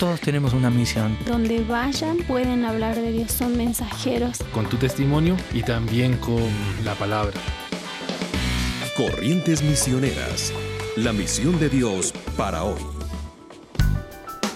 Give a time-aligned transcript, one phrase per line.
[0.00, 1.14] Todos tenemos una misión.
[1.26, 4.38] Donde vayan pueden hablar de Dios, son mensajeros.
[4.54, 6.42] Con tu testimonio y también con
[6.86, 7.34] la palabra.
[8.96, 10.54] Corrientes Misioneras,
[10.96, 12.80] la misión de Dios para hoy.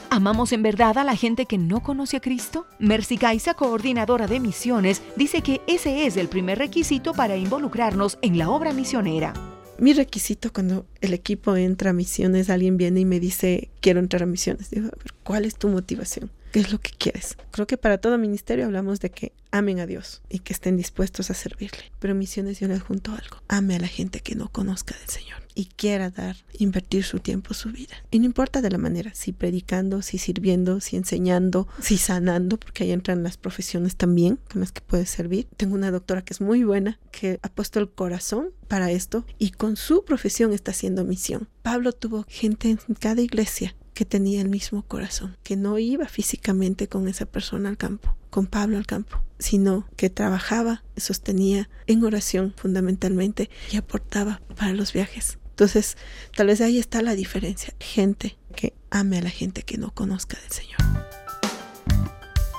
[0.08, 2.66] ¿Amamos en verdad a la gente que no conoce a Cristo?
[2.78, 8.38] Mercy Kaisa, coordinadora de misiones, dice que ese es el primer requisito para involucrarnos en
[8.38, 9.34] la obra misionera.
[9.78, 14.22] Mi requisito cuando el equipo entra a misiones, alguien viene y me dice, quiero entrar
[14.22, 14.70] a misiones.
[14.70, 14.88] Digo,
[15.22, 16.30] ¿cuál es tu motivación?
[16.50, 17.36] ¿Qué es lo que quieres?
[17.50, 21.30] Creo que para todo ministerio hablamos de que amen a Dios y que estén dispuestos
[21.30, 21.92] a servirle.
[21.98, 23.42] Pero misiones yo les junto algo.
[23.48, 27.54] Ame a la gente que no conozca del Señor y quiera dar, invertir su tiempo,
[27.54, 27.94] su vida.
[28.10, 32.84] Y no importa de la manera, si predicando, si sirviendo, si enseñando, si sanando, porque
[32.84, 35.46] ahí entran las profesiones también con las que puedes servir.
[35.56, 39.50] Tengo una doctora que es muy buena, que ha puesto el corazón para esto y
[39.50, 41.48] con su profesión está misión.
[41.62, 46.88] Pablo tuvo gente en cada iglesia que tenía el mismo corazón, que no iba físicamente
[46.88, 52.54] con esa persona al campo, con Pablo al campo, sino que trabajaba, sostenía en oración
[52.56, 55.38] fundamentalmente y aportaba para los viajes.
[55.50, 55.96] Entonces,
[56.36, 57.72] tal vez ahí está la diferencia.
[57.78, 60.83] Gente que ame a la gente que no conozca del Señor.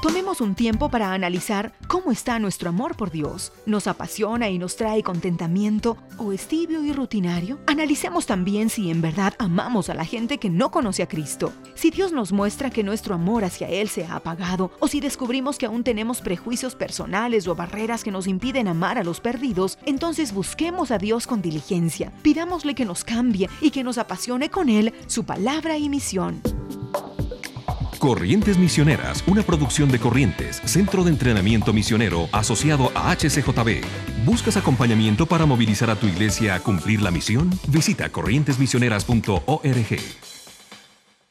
[0.06, 3.52] Tomemos un tiempo para analizar cómo está nuestro amor por Dios.
[3.66, 7.58] ¿Nos apasiona y nos trae contentamiento o es tibio y rutinario?
[7.66, 11.52] Analicemos también si en verdad amamos a la gente que no conoce a Cristo.
[11.74, 15.58] Si Dios nos muestra que nuestro amor hacia Él se ha apagado o si descubrimos
[15.58, 20.36] que aún tenemos prejuicios personales o barreras que nos impiden amar a los perdidos, entonces
[20.36, 22.14] busquemos a Dios con diligencia.
[22.22, 26.44] Pidámosle que nos cambie y que nos apasione con Él su palabra y misión.
[28.06, 33.84] Corrientes Misioneras, una producción de Corrientes, Centro de Entrenamiento Misionero asociado a HCJB.
[34.24, 37.50] ¿Buscas acompañamiento para movilizar a tu iglesia a cumplir la misión?
[37.68, 40.35] Visita corrientesmisioneras.org.